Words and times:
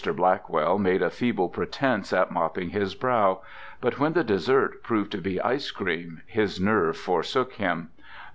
Blackwell 0.15 0.79
made 0.79 1.03
a 1.03 1.11
feeble 1.11 1.47
pretence 1.47 2.11
at 2.11 2.31
mopping 2.31 2.71
his 2.71 2.95
brow, 2.95 3.43
but 3.79 3.99
when 3.99 4.13
the 4.13 4.23
dessert 4.23 4.81
proved 4.81 5.11
to 5.11 5.19
be 5.21 5.39
ice 5.41 5.69
cream 5.69 6.23
his 6.25 6.59
nerve 6.59 6.97
forsook 6.97 7.53
him. 7.53 7.91